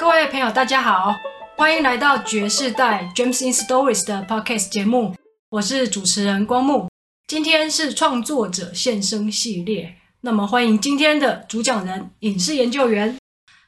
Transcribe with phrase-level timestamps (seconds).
[0.00, 1.14] 各位朋友，大家好，
[1.58, 5.14] 欢迎来到爵士代 James in Stories 的 Podcast 节目，
[5.50, 6.88] 我是主持人光木。
[7.26, 13.14] 今天是创作者现身系列，那么欢迎今天的主讲人影视研究员。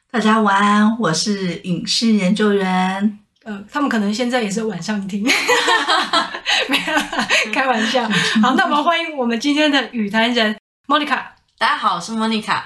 [0.09, 3.19] 大家晚安，我是影视研究员。
[3.43, 5.21] 呃，他们可能现在也是晚上听，
[6.67, 8.09] 没有，开玩笑。
[8.41, 11.25] 好，那么欢迎我们今天的语谈人 Monica。
[11.59, 12.63] 大家好，我是 Monica。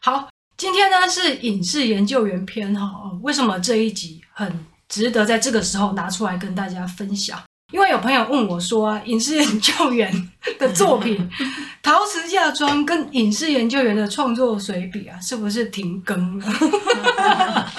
[0.00, 3.18] 好，今天呢是影视研究员篇哈。
[3.22, 7.42] 为什么这一集很值得在这个时候拿出来跟大家分享？
[7.70, 10.28] 因为有朋友问我说、啊，影视研究员
[10.58, 11.16] 的作品
[11.82, 16.46] 《陶瓷嫁妆》跟影视研究员的创作水笔啊，是不是停更了？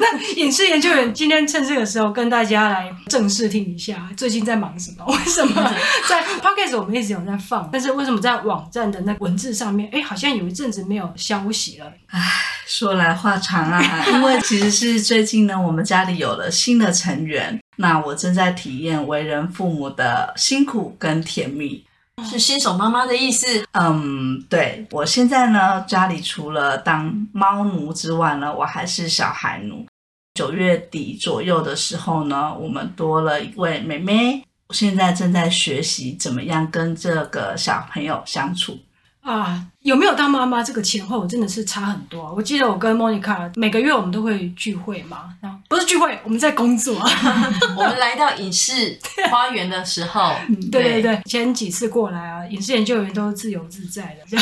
[0.00, 5.04] 那影视研究员今天趁这个时候跟大家来正式听一下，最近在忙什么？
[5.10, 5.74] 为什么
[6.08, 11.92] 在 Podcast 我们一直有在放，但是为什么在网站的那文字上面，哎，好像有一阵子没有消息了？
[12.08, 12.20] 唉，
[12.66, 17.58] 说来话长啊，因为其实是最近呢，我们家里有了新的成员。
[17.76, 21.84] 那我正在体验为人父母的辛苦跟甜蜜，
[22.24, 23.66] 是新手妈妈的意思。
[23.72, 29.86] 嗯，对，我现在呢，家里除了当猫奴之外呢，我还是小孩奴。
[30.34, 38.78] 九月底左右的时候呢，我们多了一位妹妹，我现在正在学习怎么样跟这个小朋友相处。
[39.22, 42.32] 啊，有没有当妈妈这个前后真的是差很多啊。
[42.36, 45.34] 我记得我跟 Monica 每个月我们都会聚会嘛，
[45.76, 46.96] 不是聚会，我们在工作。
[47.76, 48.98] 我们来到影视
[49.30, 50.34] 花园的时候，
[50.72, 54.38] 对对对，前几次过来啊，影视研究员都自由自在的。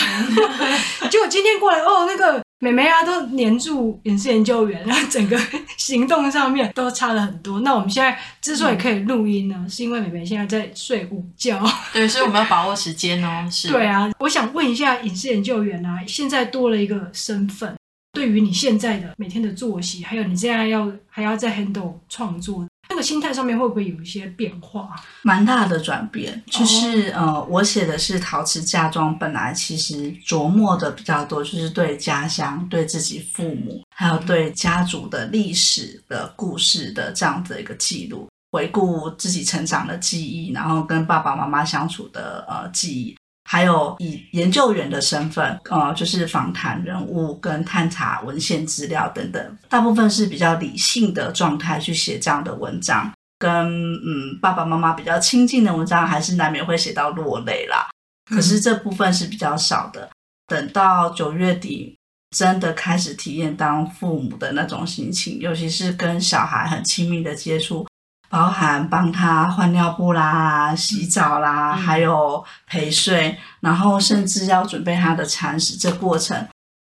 [1.10, 2.40] 结果今天过来哦，那个。
[2.60, 5.38] 妹妹啊，都黏住影视研究员，然后整个
[5.76, 7.60] 行动上面都差了很多。
[7.60, 11.62] 那我们现在之所以可以录音呢，嗯、是因为妹妹现在在睡午觉。
[11.92, 13.46] 对，所以我们要把握时间哦。
[13.50, 13.68] 是。
[13.68, 17.76] 对啊，我想问一下影视研究员啊，现在多了一个身份，
[18.24, 22.66] 对于你现在的每天的作息，还有你现在要还要在 handle 创作。
[22.88, 24.96] 那个心态上面会不会有一些变化？
[25.20, 27.16] 蛮大的转变，就是、oh.
[27.16, 43.14] 呃，我写的是陶瓷嫁妆，本来其实琢磨的比较多，就是对家乡、对自己父母，还有对家族的历史的故事的这样的一个记录，回顾自己成长的记忆，然后跟爸爸妈妈相处的呃记忆。
[43.44, 53.50] 还有以研究员的身份，呃，就是访谈人物跟探查文献资料等等，大部分是比较理性的状态去写这样的文章，跟
[53.94, 57.86] 嗯爸爸妈妈比较亲近的文章，还是难免会写到落泪啦。
[58.30, 60.08] 可是这部分是比较少的。
[60.46, 61.96] 等到九月底，
[62.34, 67.86] 真的开始体验当父母的那种心情，尤其是跟小孩很亲密的接触。
[68.34, 76.44] 包含帮他换尿布啦、洗澡啦，嗯、还有陪睡，然后甚至要准备他的餐食，这过程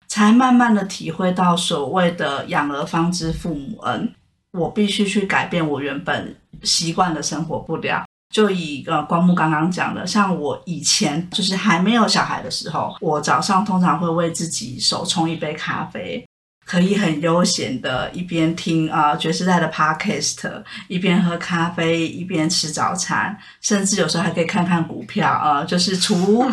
[0.08, 4.12] 才慢慢的体会到所谓的养儿方知父母恩。
[4.52, 8.04] 我必须去改变我原本习惯的生活步调。
[8.34, 16.27] 就以呃光木刚刚讲的，像我以前就是还没有小孩的时候，我早上通常会为自己手冲一杯咖啡。
[16.68, 26.44] 可以很悠闲的，一边听啊觉世代的 podcast，一边喝咖啡，一边吃早餐，甚至有时候还可以看看股票啊，就是储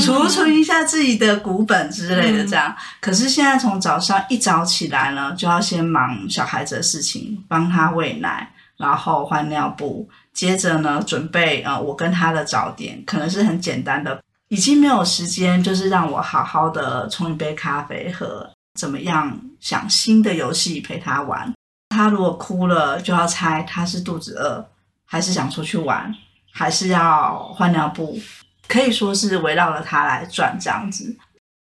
[0.00, 2.72] 储存一下自己的股本之类的这样。
[3.00, 18.48] 可是现在从早上一早起来呢，就要先忙小孩子的事情，帮他喂奶，然后换尿布，接着呢准备啊我跟他的早点，可能是很简单的，已经没有时间，就是让我好好的冲一杯咖啡喝。
[18.78, 21.52] 怎么样想新的游戏陪他玩？
[21.90, 24.66] 他如果哭了，就要猜他是肚子饿，
[25.04, 26.12] 还是想出去玩，
[26.52, 28.18] 还是要换尿布？
[28.66, 31.16] 可以说是围绕着他来转这样子。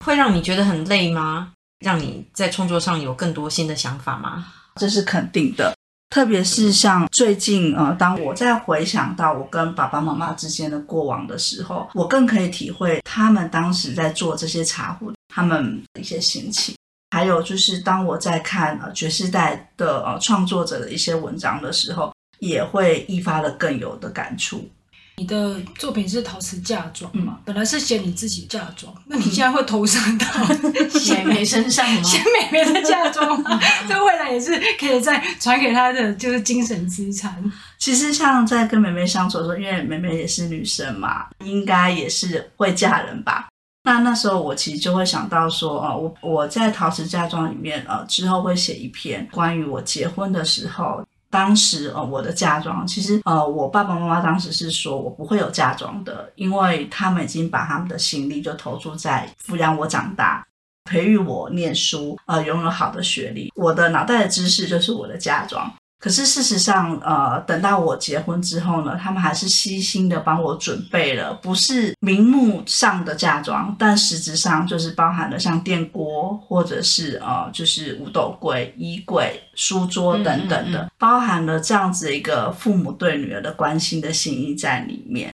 [0.04, 1.52] 会让你觉得很累吗？
[1.78, 4.46] 让你在创作上有更多新的想法吗？
[4.76, 5.74] 这是肯定的。
[6.10, 16.74] 特别是像最近，呃，当我在回想到我跟爸爸妈妈之间的过往的时候，我更可以体会他们当时在做这些茶壶，他们的一些心情。
[17.10, 24.68] 还有就是，当我在看呃爵士代的呃创作者的一些文章的时候，也会一发的更有的感触。
[25.16, 27.34] 你的作品是陶瓷嫁妆嘛？
[27.36, 30.26] 嗯、本来是写你自己嫁妆，那你现在会投射到
[30.98, 32.02] 写妹妹身上吗？
[32.02, 33.44] 写妹妹的嫁妆，
[33.86, 37.36] 这未来也是可以再传给她的，就是精神资产。
[37.76, 43.48] 其实像在跟妹妹相处的时候，因为妹妹也是女生嘛，应该也是会嫁人吧。
[43.82, 60.46] 那那时候我其实就会想到说，哦，我我在陶瓷嫁妆里面，呃，之后会写一篇关于我结婚的时候，当时呃我的嫁妆，其实呃我爸爸妈妈当时是说我不会有嫁妆的，因为他们已经把他们的心力就投注在抚养我长大。
[60.90, 63.52] 培育我念书，呃，拥有好的学历。
[63.54, 65.72] 我的脑袋的知识就是我的嫁妆。
[66.00, 85.30] 可是事实上，呃，等到我结婚之后呢，他们还是悉心的帮我准备了，不是明目上的嫁妆，但实质上就是包含了像电锅，或者是呃，就是五斗柜、衣柜、书桌等等的，嗯嗯嗯，包含了这样子一个父母对女儿的关心的心意在里面，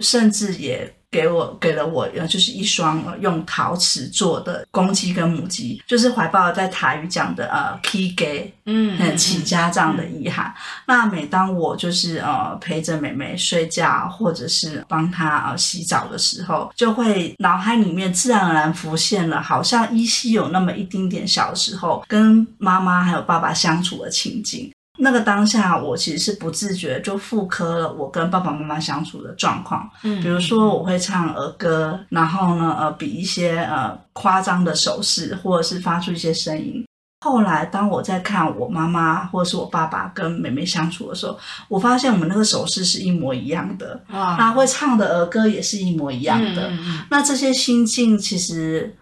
[0.00, 0.92] 甚至也。
[1.10, 8.26] 给我给了我，就是一双用陶瓷做的公鸡跟母鸡，就是怀抱在台语讲的呃起家，
[8.66, 10.46] 嗯，很起家这样的意涵。
[10.46, 24.72] 嗯嗯、那每当我就是呃陪着妹妹睡觉，或者是帮她呃洗澡的时候，就会脑海里面自然而然浮现了，好像依稀有那么一丁点小时候跟妈妈还有爸爸相处的情景。
[25.00, 29.88] 那个当下，我其实是不自觉就复刻了我跟爸爸妈妈相处的状况。
[30.02, 36.84] 嗯，比如说我会唱儿歌，然后呢，呃，比一些呃夸张的手势，或者是发出一些声音。
[37.22, 41.38] 后来，当我在看我妈妈或者是我爸爸跟妹妹相处的时候，
[41.68, 46.72] 我发现我们那个手势是一模一样的，哇，他会唱的儿歌也是一模一样的。
[47.10, 48.96] 那这些心境其实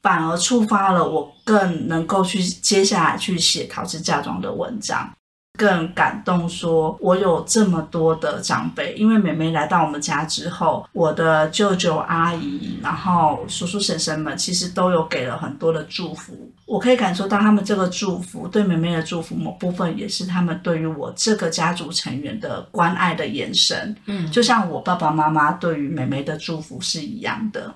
[0.00, 5.10] 反而触发了我更能够去接下来去写陶瓷嫁妆的文章。
[5.56, 16.50] 更感动，说我有这么多的长辈，因为妹妹来到我们家之后，我的舅舅阿姨，然后叔叔婶婶们，其实都有给了很多的祝福。
[16.66, 23.96] 我可以感受到他们这个祝福，对妹妹的祝福，某部分也是他们对于我这个家族成员的关爱的眼神。
[24.06, 27.72] 嗯，就像我爸爸妈妈对于妹妹的祝福是一样的。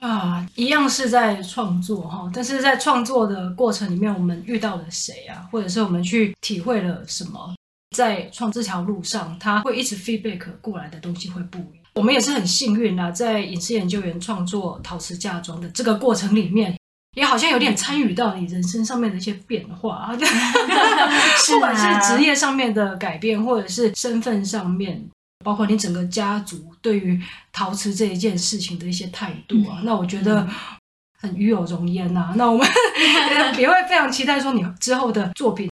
[0.00, 5.46] 啊，一样是在创作哈，但是在创作的过程里面，我们遇到了谁啊？
[5.52, 7.54] 或者是我们去体会了什么？
[7.94, 11.84] 在创这条路上，他会一直 feedback 过来的东西会不一样。
[11.96, 16.74] 我们也是很幸运啊，在影视研究员创作陶瓷嫁妆的这个过程里面，
[17.16, 20.10] 也好像有点参与到你人生上面的一些变化，
[21.48, 25.06] 不管是职业上面的改变，或者是身份上面。
[25.44, 27.20] 包括你整个家族对于
[27.52, 30.46] 陶瓷这一件事情的一些态度啊，嗯、那我觉得
[31.18, 32.34] 很与有荣焉呐、啊。
[32.36, 32.66] 那我们
[33.58, 35.68] 也会非常期待说你之后的作品。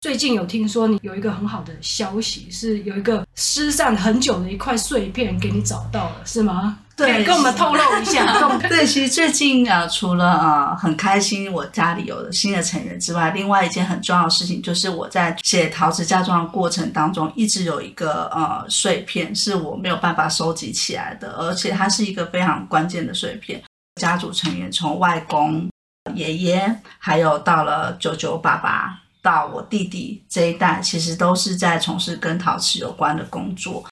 [0.00, 6.78] 最近有听说你有一个很好的消息，是有一个失散很久的一块碎片给你找到了，是吗？
[6.98, 8.26] 对，跟我们透露一下。
[8.68, 23.62] 对，其实最近啊，除了啊很开心我家里有了新的成员之外，另外一件很重要的事情就是我在写陶瓷嫁妆的过程当中，一直有一个呃碎片是我没有办法收集起来的，而且它是一个非常关键的碎片。
[24.00, 25.68] 家族成员从外公、
[26.14, 29.00] 爷爷，还有到了九九、爸爸。
[29.20, 33.84] 到我弟弟这一代，其实都是在从事跟陶瓷有关的工作。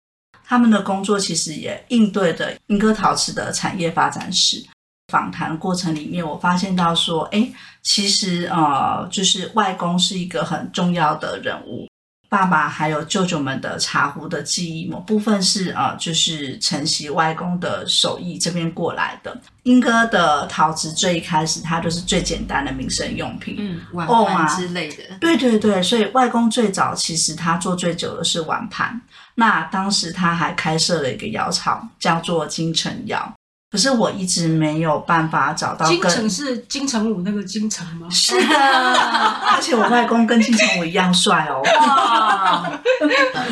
[0.49, 4.65] 他们的工作其实也应对的英歌陶瓷的产业发展史。
[5.13, 7.49] 访谈过程里面，我发现到说，哎，
[7.83, 11.89] 其实呃，就是外公是一个很重要的人物。
[12.37, 19.35] 爸爸还有舅舅们的茶壶的记忆，某部分是啊、呃，就是承袭外公的手艺这边过来的。
[19.63, 25.03] 英哥的陶瓷最一开始，它就是最简单的民生用品，嗯，碗盘之类的。
[25.05, 29.01] 哦、对对对，所以外公最早其实他做最久的是碗盘。
[29.37, 33.33] 那当时他还开设了一个窑厂，叫做金城窑。
[33.77, 35.85] 可是我一直没有办法找到。
[35.85, 38.09] 金城是金城武那个金城吗？
[38.11, 41.61] 是的，而且我外公跟金城武一样帅哦。
[41.63, 42.73] 哇，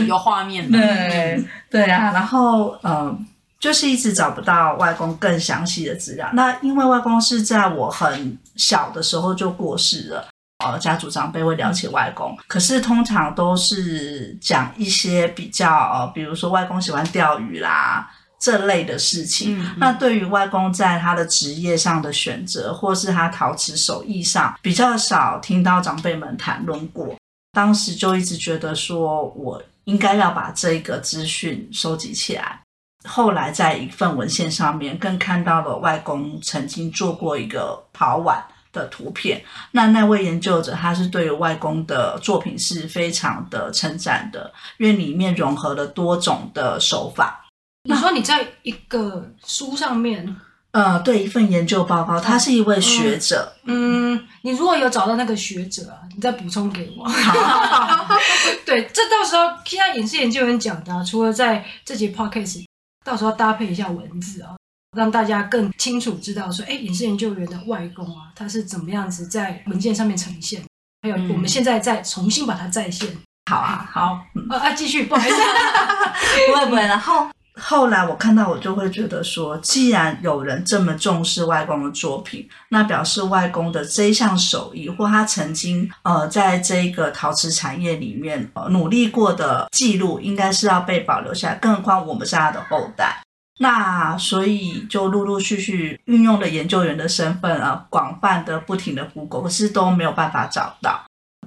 [0.06, 0.78] 有画面的。
[0.78, 3.18] 对对啊，然后嗯、呃，
[3.60, 6.26] 就是一直找不到外公更详细的资料。
[6.32, 10.26] 那因为外公是在我很小的时候就过世了，
[10.64, 18.08] 呃，家族长辈会了解外公，可是通常都是讲一些比较，呃，比如说外公喜欢钓鱼啦。
[18.44, 27.16] 这类的事情，那对于外公在他的职业上的选择，或是他陶瓷手艺上，比较少听到长辈们谈论过。
[27.52, 32.60] 当时就一直觉得说，我应该要把这个资讯收集起来。
[33.08, 39.42] 后来在一份文献上面，更看到了外公曾经做过一个陶碗的图片。
[39.70, 47.40] 那那位研究者，他是对于外公的作品是非常的称赞的，因为里面融合了多种的手法。
[47.86, 50.34] 你说你在一个书上面，
[50.70, 53.52] 呃，对，一份研究报告，他是一位学者。
[53.64, 57.06] 嗯，嗯，你如果有找到那个学者啊，你再补充给我。
[57.06, 58.16] 好
[58.64, 62.64] 对，这到时候现在影视研究员讲的啊，除了在这节 podcast，
[63.04, 64.56] 到时候搭配一下文字啊，
[64.96, 70.62] 让大家更清楚知道说，哎，影视研究员的外公啊，他是怎么样子在文件上面呈现，
[71.02, 73.06] 还有我们现在再重新把它再现。
[73.50, 75.36] 好啊，好，呃啊，继续，不好意思，
[76.48, 77.28] 不会不会，然后。
[77.60, 91.54] 后来我看到，我就会觉得说，既然有人这么重视外公的作品，那表示外公的这一项手艺，或他曾经呃在这个陶瓷产业里面呃努力过的记录，应该是要被保留下来。
[91.54, 93.22] 更何况我们是他的后代，
[93.60, 101.04] 那所以就陆陆续续运用了研究员的身份啊，广泛的不停的 Google，可是都没有办法找到。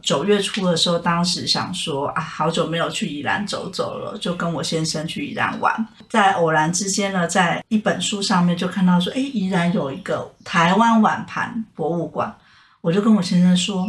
[0.07, 5.85] 九月初的时候，当时想说啊，好久没有去宜兰走走了，就跟我先生去宜兰玩。
[6.09, 12.33] 在偶然之间呢，在一本书上面就看到说，哎，宜兰有一个台湾碗盘博物馆，
[12.79, 13.85] 我就跟我先生说。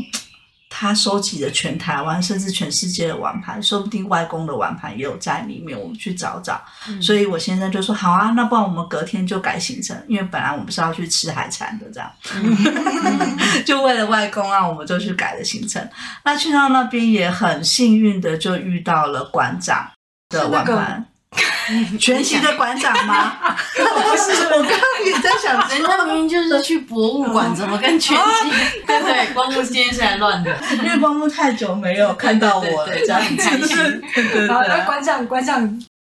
[0.71, 6.63] 他收集了全台湾甚至全世界的碗盘，说不定外公的碗盘也有在里面，我们去找找。
[6.89, 15.89] 嗯、所以我先生就说：“好啊，那不然我们隔天就改行程，因为本来我们是要去吃海产的，这样，嗯、 就为了外公啊，我们就去改了行程。
[16.25, 19.91] 那去到那边也很幸运的就遇到了馆长
[20.29, 21.07] 的碗盘。”
[22.01, 23.37] 全息的馆长吗？
[23.77, 28.51] 不是，我刚刚也在想，人家明明就是去博物馆，怎么跟全息？
[28.87, 34.03] 对对，光目今天是来乱的，因为光目太久没有看到我了，这样很开心。
[34.49, 35.61] 好，那馆长，馆长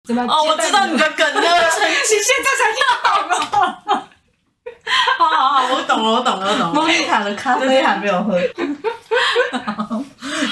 [0.08, 0.22] 怎么？
[0.24, 4.06] 哦，我知道你的梗了，陈息现在才听懂了。
[5.18, 6.74] 好好好，我懂了，我懂了，我懂了。
[6.74, 8.39] 莫妮卡的咖啡还没有喝。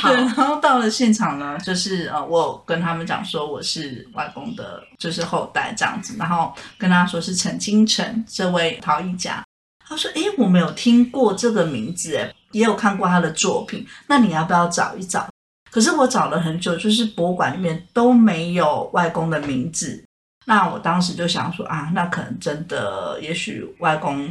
[0.03, 9.43] 对，然后到了现场呢，就是呃，我跟他们讲说我是外公的，就是后代这样子，然后跟他说是陈清城这位陶艺家。
[9.89, 15.25] 他说：“诶，我没有听过这个名字，诶，也有看过他的作品，那你要不要找一找？”
[15.71, 20.03] 可是我找了很久，就是博物馆里面都没有外公的名字。
[20.45, 24.29] 那我当时就想说啊，那可能真的，也许外公。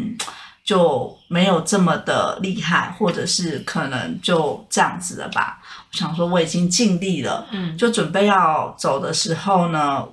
[0.67, 5.63] 就没有这么的厉害，或者是可能就这样子了吧。
[5.93, 10.05] 我想说我已经尽力了，嗯，就准备要走的时候呢，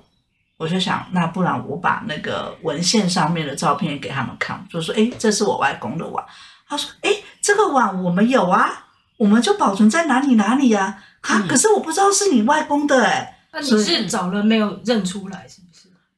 [0.56, 6.24] 我就想，那不然我把那个文献上面的照片给他们看，就说，诶，这是我外公的碗。
[6.68, 11.02] 他说，诶，这个碗我们有啊，我们就保存在哪里哪里呀？
[11.22, 15.73] 啊，啊，可是我不知道是你外公的，诶，那你是找了没有认出来，是不是？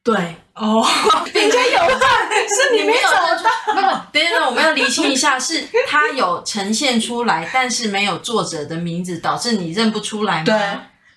[0.07, 0.15] 对，
[0.53, 0.87] 哦，
[1.33, 2.05] 人家有的，
[2.47, 4.07] 是你没找到。
[4.09, 10.43] 等一下，我们要厘清一下，是他有呈现出来，但是没有作者的名字，导致你认不出来吗？
[10.45, 10.57] 对，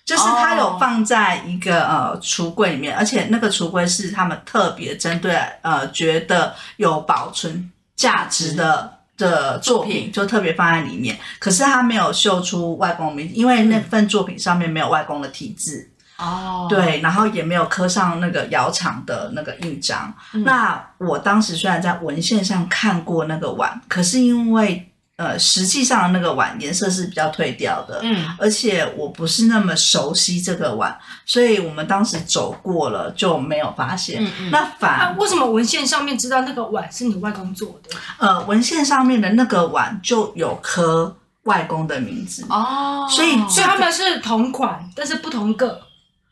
[0.03, 11.17] 就是他有放在一个呃橱柜里面，而且那个橱柜是他们特别针对呃觉得有保存价值的的作品，就特别放在里面。
[11.39, 15.87] 可是他没有秀出外公的名字，因为那份作品上面没有外公的题字。
[16.21, 20.13] 哦，对，然后也没有刻上那个窑厂的那个印章。
[20.33, 24.87] 嗯、那我当时虽然在文献上看过那个碗，可是因为
[25.17, 34.23] 呃，实际上那个碗颜色是比较褪掉的，嗯，而且我不是那么熟悉这个碗，所以我们当时走过了就没有发现。
[34.23, 37.95] 嗯嗯、那反、啊、为什么文献上面知道那个碗是你外公做的？
[38.17, 45.81] 呃，文献上面的那个碗就有刻外公的名字哦，所以、这个、所以他们是同款，但是不同个。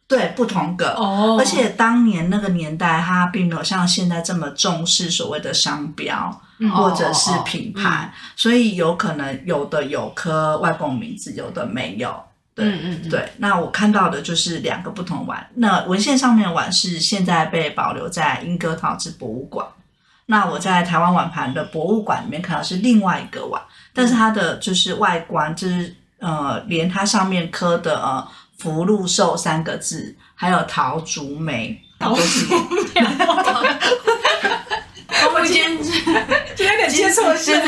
[0.09, 1.39] 对，不同个，oh.
[1.39, 6.73] 而且当年那个年代，它并没有像现在这么重视所谓的商标、mm.
[6.73, 8.33] 或者是品牌，oh.
[8.35, 12.23] 所以有可能有的有刻外公名字，有的没有。
[12.55, 13.09] 对，嗯嗯、mm，hmm.
[13.11, 13.31] 对。
[13.37, 15.47] 那我看到的就是两个不同碗。
[15.53, 19.63] 那文献上面的碗是现在被保留在英歌陶瓷博物馆。
[20.25, 23.61] 那我在台湾碗盘的博物馆里面看到是另外一个碗，
[23.93, 28.27] 但是它的就是外观，就是呃，连它上面刻的呃。
[28.59, 32.21] 福禄寿三个字，还有桃竹梅，桃竹
[32.93, 33.01] 梅。
[35.33, 37.59] 我今天今天有点接错线。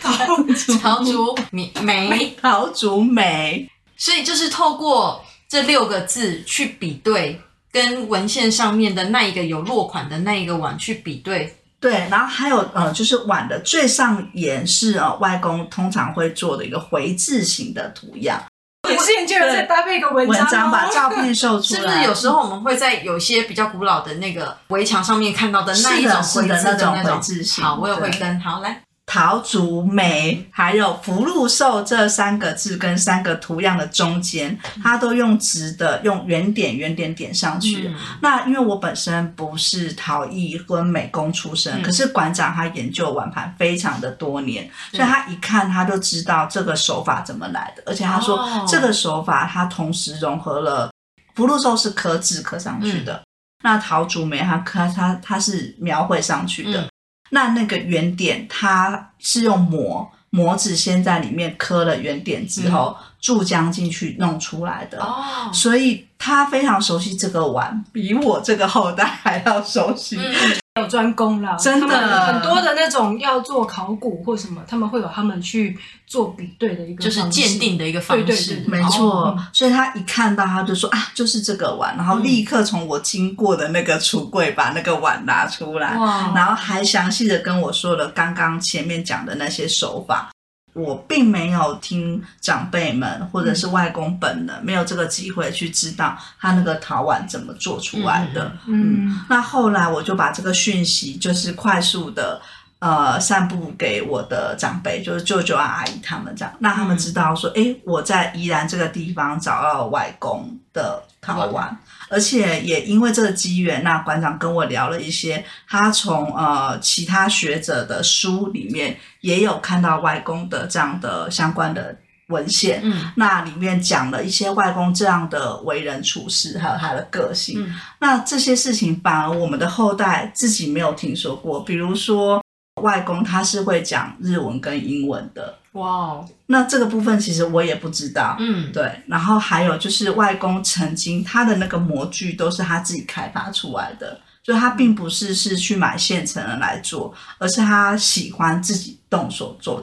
[0.00, 1.36] 陶竹陶竹
[1.82, 7.40] 梅陶竹梅，所以就是透过这六个字去比对，
[7.72, 11.56] 跟文献上面的那一个有落款的那一个碗去比对。
[11.78, 18.42] 对，然后还有呃，就是碗的最上沿是呃外公通常会做的一个回字形的图样。
[18.90, 21.80] 影视研究员再搭配一个文章，文章把照片秀出来。
[21.80, 27.62] 是不是有时候我们会在有些比较古老的那个围墙上面看到的那一种回字的那种回字？
[27.62, 28.40] 好，我也会跟。
[28.40, 28.82] 好，来。
[29.16, 37.88] 陶竹梅还有福禄寿这三个字跟三个图样的中间，它都用直的，用圆点圆点点上去。
[37.88, 50.90] 嗯、那因为我本身不是陶艺跟美工出身，嗯、可是馆长他研究碗盘非常的多年，嗯、所以他一看他就知道这个手法怎么来的，而且他说、哦、这个手法他同时融合了
[51.34, 53.22] 福禄寿是刻字刻上去的，嗯、
[53.62, 56.82] 那陶竹梅他刻他他是描绘上去的。
[56.82, 56.88] 嗯
[57.30, 65.00] 那那个圆点，它是用模模子先在里面刻了圆点之后，注浆进去弄出来的。
[65.00, 70.16] 哦，所以他非常熟悉这个碗，比我这个后代还要熟悉。
[70.16, 70.34] 嗯
[70.76, 79.26] 有专攻啦，真的很多的那种要做考古或什么，他们会有他们去做比对的一个就是鉴定的一个方式，对对对没错。
[79.26, 90.30] 哦、所以他一看到他就说啊，就是这个碗，然后立刻从我经过的那个橱柜把那个碗拿出来，哇然后还详细的跟我说了刚刚前面讲的那些手法。
[90.76, 98.52] 我并没有听长辈们或者是外公本人、嗯、没有这个机会去知道他那个陶碗怎么做出来的。
[98.66, 102.40] 嗯，嗯，那后来我就把这个讯息就是快速的
[102.78, 111.74] 呃散布给我的长辈，就是舅舅啊阿姨他们这样，让他们知道说，哎、嗯，我在宜兰这个地方找到了外公的陶碗。
[112.08, 121.96] 嗯而且也因为这个机缘，那馆长跟我聊了一些，他从呃其他学者的书里面也有看到外公的这样的相关的
[122.28, 132.42] 文献，嗯，那里面讲了一些外公这样的为人处事，还有他的个性，嗯，那这些事情反而我们的后代自己没有听说过，比如说
[132.82, 135.58] 外公他是会讲日文跟英文的。
[135.76, 139.02] 哇哦，那这个部分其实我也不知道，嗯，对。
[139.06, 149.82] 然后还有就是外公曾经他的那个模具都是他自己开发出来的，就他并不是是去买现成的来做，而是他喜欢自己动手做。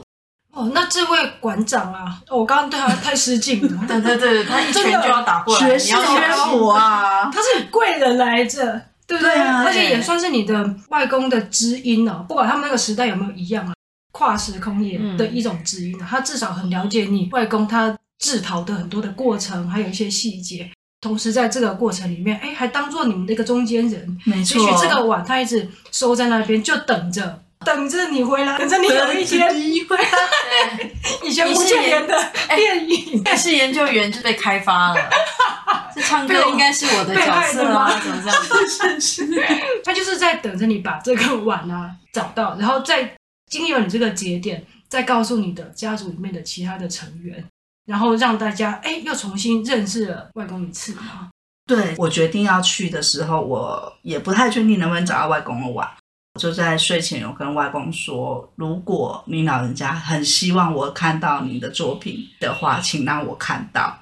[0.52, 3.82] 哦，那这位馆长啊，哦、我刚刚对他太失敬了。
[3.88, 9.34] 对对对，他一拳就要打过来，学识渊博啊，他是贵人来着，对不对？
[9.34, 13.73] 对啊，而且也算是你的外公的知音哦，不管他们那个时代有没有一样啊。
[14.16, 20.70] 跨时空也的一种指引，他至少很了解你外公他制陶的很多的过程，还有一些细节。
[21.00, 24.18] 同时在这个过程里面，哎，还当做你们的一个中间人。
[24.24, 29.48] 没错，也许这个碗他一直收在那边，就等着等着你回来，等着你有一天
[29.88, 30.04] 回来。
[30.78, 30.94] 对，
[31.28, 32.16] 以前吴建言的
[32.54, 35.10] 电影，电视研究员就被开发了。
[35.92, 37.90] 这唱歌应该是我的角色吗？
[38.00, 39.00] 怎么这样子？
[39.00, 39.44] 是是，
[39.84, 43.12] 他就是在等着你把这个碗啊找到，然后再。
[43.50, 47.44] 经由你这个节点，再告诉你的家族里面的其他的成员，
[47.86, 51.30] 然后让大家哎又重新认识了外公一次嘛。
[51.66, 55.88] 对，我决定要去的时候，我也不太确定能不能找到外公的碗。
[56.34, 63.96] 我就在睡前有跟外公说，如果你老人家很希望我看到你的作品的话，请让我看到。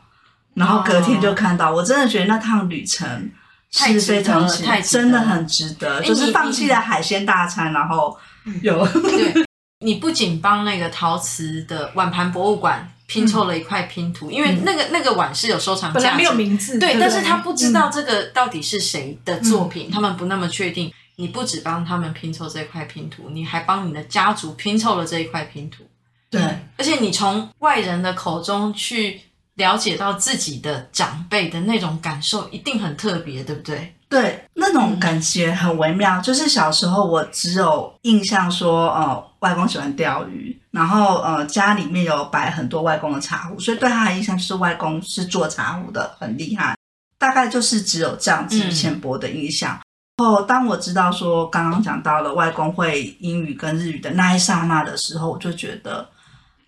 [0.54, 3.30] 然后隔天就看到，哦、我真的觉得那趟旅程
[3.72, 8.16] 是非常太真的很值得，就是放弃了海鲜大餐，然后。
[8.60, 9.32] 有对，
[9.86, 20.92] 你不仅帮那个陶瓷的碗盘博物馆拼凑了一块拼图，嗯、因为那个那个碗是有收藏价值，本来没有名字，对，对但是他不知道这个到底是谁的作品，嗯、他们不那么确定。
[21.16, 25.84] 你不只帮他们拼凑这块拼图，你还帮你的家族拼凑了这一块拼图，
[26.28, 26.42] 对，
[26.76, 29.20] 而且你从外人的口中去
[29.56, 33.94] 了解到自己的长辈的那种感受，一定很特别，对不对？
[34.08, 36.20] 对，那种感觉很微妙。
[36.20, 46.76] 嗯、就是小时候我只有印象说，呃，外公喜欢钓鱼，然后呃，家里面有摆很多外公的茶壶，所以对他的印象就是外公是做茶壶的，很厉害。
[47.18, 49.80] 大概就是只有这样子浅薄的印象。
[50.18, 56.06] 然后、嗯、当我知道说刚刚讲到了外公会英语跟日语的那一刹那的时候，我就觉得，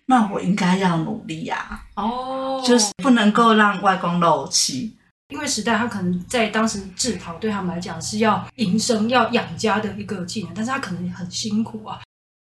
[0.07, 2.03] 那我应该要努力呀、啊。
[2.03, 4.95] 哦，就是不能够让外公漏气。
[5.29, 11.99] 因为时代，他可能在当时制陶对他们来讲是要营生、要养家的一个技能，但是他可能很辛苦啊，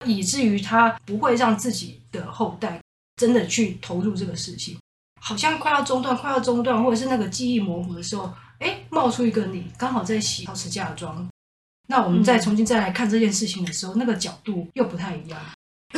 [0.07, 2.81] 以至于他不会让自己的后代
[3.17, 4.79] 真的去投入这个事情，
[5.21, 11.29] 好像快要中断、快要中断，或者是那个记忆模糊的时候，哎，冒出一个你刚好在洗陶瓷嫁妆，
[11.89, 15.41] 那我们再重新再来看这件事情的时候，嗯、那个角度又不太一样。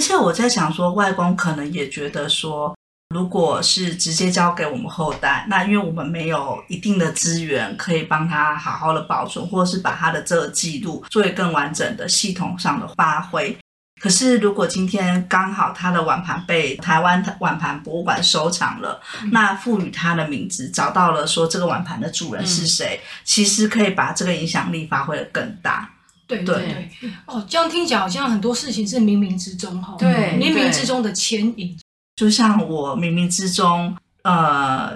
[0.00, 2.74] 而且我在想说，外公可能也觉得说。
[3.10, 13.54] 如果是直接交给我们后代，那因为我们没有一定的资源可以帮他好好的保存，或者是把他的这个记录作为更完整的系统上的发挥。
[14.00, 25.90] 可是如果今天刚好他的碗盘被台湾碗盘博物馆收藏了，嗯、那赋予他的名字，找到了说这个碗盘的主人是谁，嗯、其实可以把这个影响力发挥得更大。
[26.38, 26.90] 对对。
[27.00, 31.78] 对，哦，这样听起来好像很多事情是冥冥之中哈，对，冥冥之中的牵引。
[32.16, 34.92] 就像我冥冥之中，呃，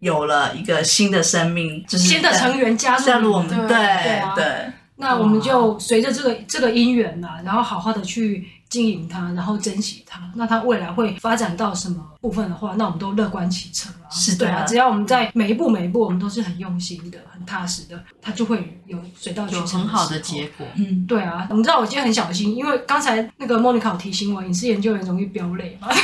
[0.00, 4.72] 有了一个新的生命，就是新的成员加入，加入我们，对对。
[4.96, 10.20] 那我们就随着这个这个因缘呐，然后好好的去经营它，然后珍惜它。
[10.36, 14.06] 那它未来会发展到什么部分的话，那我们都乐观其成啊。
[14.10, 20.64] 是的，对啊，只要我们在每一步每一步，我们都是很用心的、很踏实的，它就会有水到渠成，很好的结果。
[20.76, 21.46] 嗯，对啊。
[21.50, 25.88] 我们知道我今天很小心，因为刚才那个莫妮卡提醒我，影视研究员容易飙泪嘛。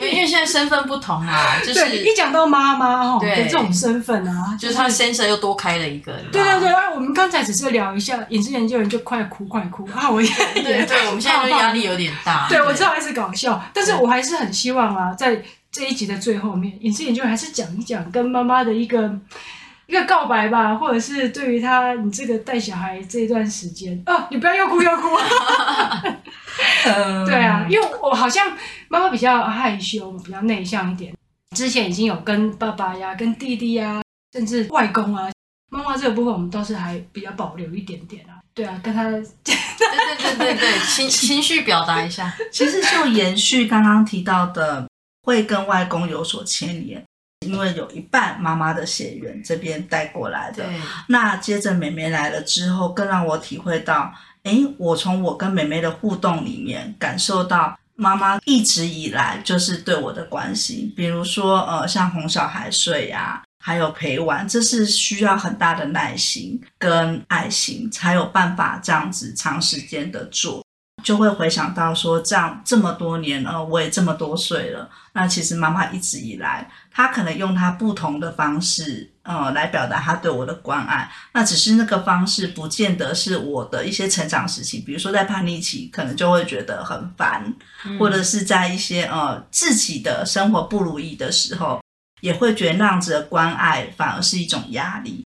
[0.12, 6.12] 因为现在身份不同啊，就是对，一讲到妈妈哦，对这种身份啊，就是他先生又多开了一个。
[6.32, 10.10] 对对对，我们刚才只是聊一下，影视研究员就快哭快哭啊！
[10.10, 12.46] 我也对对，我们现在就压力有点大。
[12.48, 19.12] 对，我知道还是搞笑，但是我还是很希望啊，在这一集的最后面，影视研究员还是讲一讲跟妈妈的一个
[19.86, 25.08] 一个告白吧，或者是对于他你这个带小孩这一段时间啊，你不要又哭又哭。
[27.26, 28.56] 对啊，因为我好像
[28.88, 31.14] 妈妈比较害羞，比较内向一点。
[31.56, 35.30] 之前已经有跟爸爸呀、跟弟弟呀，甚至外公啊，
[35.70, 38.38] 妈妈这个部分我们倒是还比较保留一点点啊。
[38.54, 42.32] 对啊，跟他，对对对对对，情情绪表达一下。
[42.52, 44.86] 其实就延续刚刚提到的，
[45.22, 47.04] 会跟外公有所牵连，
[47.44, 50.64] 因为有一半妈妈的血缘这边带过来的。
[51.08, 54.12] 那接着妹妹来了之后，更让我体会到。
[54.44, 70.63] 诶，我从我跟妹妹的互动里面感受到妈妈一直以来就是对我的关心，比如说呃，像哄小孩睡呀，还有陪玩，这是需要很大的耐心跟爱心才有办法这样子长时间的做。
[71.04, 74.88] 就会回想到说，这样这么多年了，我也这么多岁了。
[75.12, 81.08] 那其实妈妈一直以来，她可能用她不同的方式，呃，来表达她对我的关爱。
[81.34, 84.80] 那只是那个方式，不见得是我的一些成长时期。
[84.80, 91.80] 比如说在叛逆期，可能就会觉得很烦，嗯、或者是在一些呃自己的生活不如意的时候，
[92.22, 95.22] 也会觉得那样子的关爱反而是一种压力。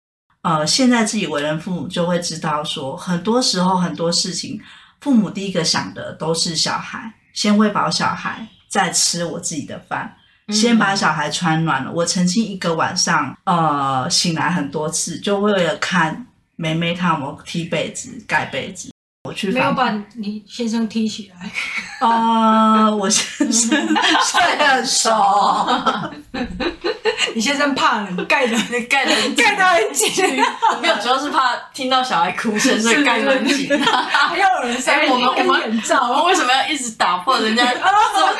[0.42, 4.60] 呃，现在自己为人父母，就会知道说，很多时候很多事情。
[5.04, 10.16] 父母第一个想的都是小孩，先喂饱小孩，再吃我自己的饭，
[10.48, 11.92] 先把小孩穿暖了。
[11.92, 18.88] 我曾经一个晚上，呃，醒来很多次，就为了看梅梅她有没有踢被子、盖被子。
[19.28, 21.50] 我去没有把你先生踢起来。
[22.08, 23.78] 啊、呃，我先生
[24.24, 25.10] 睡很熟。
[27.34, 28.56] 你先生怕冷，盖的
[28.88, 30.10] 盖的盖的很紧。
[30.80, 33.68] 没有，主要是怕听到小孩哭声，所以盖的很紧。
[33.84, 37.86] 还要有人塞我们我们眼罩，我们为什么要一直打破人家这么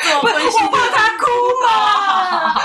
[0.01, 0.63] 这么温馨？
[0.65, 1.25] 我怕他哭
[1.65, 2.61] 嘛。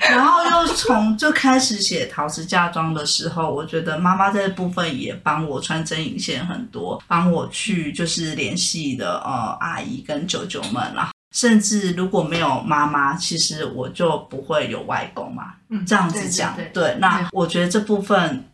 [0.00, 11.11] 然后又从就开始写陶瓷嫁妆的时候，我觉得妈妈这部分也帮我穿针引线很多，帮我去就是联系的呃阿姨跟舅舅们啦。
[11.32, 15.54] 甚至如果没有妈妈，其实我就不会有外公嘛。
[15.70, 18.48] 嗯，这样子讲，对，对，对，对，那我觉得这部分，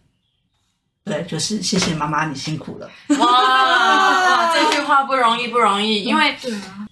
[1.05, 2.89] 对，就是谢谢妈妈，你辛苦了。
[3.19, 6.37] 哇 哇，这句话不容易，不容易，因为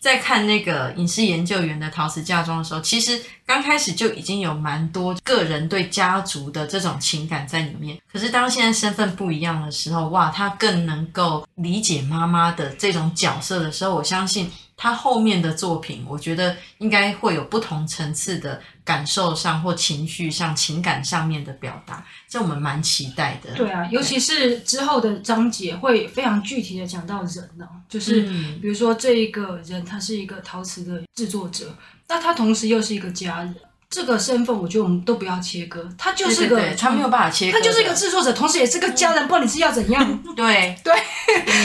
[0.01, 7.96] 在看那个影视研究员的陶瓷嫁妆的时候，其实刚开始就已经有蛮多个人对家族的这种情感在里面。
[8.12, 14.51] 可是当现在身份不一样的时候，哇，他更能够理解妈妈的这种角色的时候，我相信。
[14.76, 23.54] 他后面的作品，我觉得应该会有不同层次的感受上或情绪上、情感上面的表达，这我们蛮期待的。
[23.54, 28.20] 对啊，尤其是之后的章节会非常具体的讲到人呢、啊，就是
[28.60, 31.74] 比如说这一个人他是一个陶瓷的制作者，
[32.08, 33.56] 那他同时又是一个家人，
[33.88, 40.92] 这个身份我觉得我们都不要切割，他就是个，对对对，他没有办法切割，他就是一个制作者，同时也是个家人，不管你是要怎样， 对对，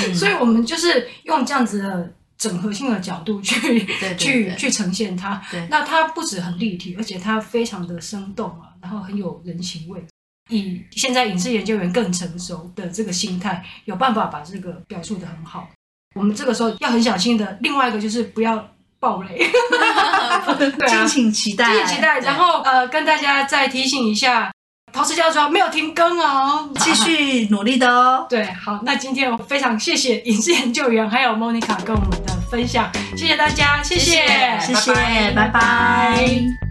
[0.08, 2.14] 嗯、所以我们就是用这样子的。
[2.42, 3.86] 整合性的角度去
[4.18, 10.04] 去去呈现它，那它不止很立体，而且它非常的生动啊，然后很有人情味。
[10.50, 15.70] 以现在影视研究员更成熟的这个心态，有办法把这个表述的很好。
[16.16, 18.68] 我们这个时候要很小心的，另外一个就是不要
[19.00, 19.38] 爆雷，
[20.58, 22.20] 对啊，敬请期待，敬请期待。
[22.22, 24.52] 然后呃，跟大家再提醒一下。
[24.94, 28.26] 陶瓷家族没有停更哦，继续努力的哦。
[28.30, 34.26] 对，好，那今天我非常谢谢影视研究员还有 Monica 跟我们的分享，谢谢大家，谢谢，
[34.60, 35.48] 谢谢，拜拜。
[35.48, 36.71] 拜拜。